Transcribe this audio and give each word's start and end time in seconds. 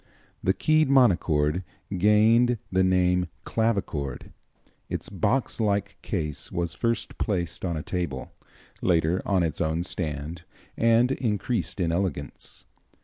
The 0.43 0.55
keyed 0.55 0.89
monochord 0.89 1.63
gained 1.95 2.57
the 2.71 2.83
name 2.83 3.27
clavichord. 3.45 4.31
Its 4.89 5.09
box 5.09 5.59
like 5.59 6.01
case 6.01 6.51
was 6.51 6.73
first 6.73 7.19
placed 7.19 7.63
on 7.63 7.77
a 7.77 7.83
table, 7.83 8.33
later 8.81 9.21
on 9.27 9.43
its 9.43 9.61
own 9.61 9.83
stand, 9.83 10.41
and 10.75 11.11
increased 11.11 11.79
in 11.79 11.91
elegance. 11.91 12.65